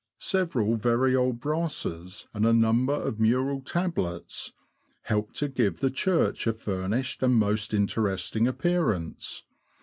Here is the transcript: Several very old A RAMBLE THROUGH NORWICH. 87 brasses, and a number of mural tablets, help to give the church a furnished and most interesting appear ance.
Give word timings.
Several 0.17 0.77
very 0.77 1.15
old 1.15 1.35
A 1.35 1.37
RAMBLE 1.37 1.39
THROUGH 1.41 1.51
NORWICH. 1.51 1.71
87 1.85 1.91
brasses, 2.01 2.27
and 2.33 2.45
a 2.47 2.53
number 2.53 2.93
of 2.95 3.19
mural 3.19 3.61
tablets, 3.61 4.51
help 5.03 5.31
to 5.33 5.47
give 5.47 5.79
the 5.79 5.91
church 5.91 6.47
a 6.47 6.53
furnished 6.53 7.21
and 7.21 7.35
most 7.35 7.71
interesting 7.71 8.47
appear 8.47 8.93
ance. 8.93 9.43